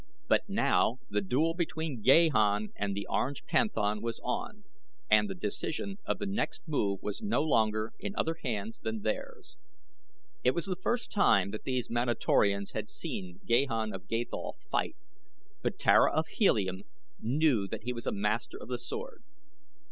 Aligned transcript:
But 0.27 0.49
now 0.49 0.97
the 1.11 1.21
duel 1.21 1.53
between 1.53 2.01
Gahan 2.01 2.69
and 2.75 2.95
the 2.95 3.05
Orange 3.07 3.45
Panthan 3.45 4.01
was 4.01 4.19
on 4.23 4.63
and 5.11 5.29
the 5.29 5.35
decision 5.35 5.99
of 6.07 6.17
the 6.17 6.25
next 6.25 6.67
move 6.67 7.03
was 7.03 7.21
no 7.21 7.43
longer 7.43 7.93
in 7.99 8.15
other 8.15 8.37
hands 8.41 8.79
than 8.79 9.03
theirs. 9.03 9.57
It 10.43 10.55
was 10.55 10.65
the 10.65 10.75
first 10.75 11.11
time 11.11 11.51
that 11.51 11.65
these 11.65 11.91
Manatorians 11.91 12.71
had 12.71 12.89
seen 12.89 13.41
Gahan 13.45 13.93
of 13.93 14.07
Gathol 14.07 14.57
fight, 14.71 14.95
but 15.61 15.77
Tara 15.77 16.11
of 16.11 16.25
Helium 16.29 16.81
knew 17.19 17.67
that 17.67 17.83
he 17.83 17.93
was 17.93 18.07
master 18.11 18.57
of 18.59 18.69
his 18.69 18.83
sword. 18.83 19.21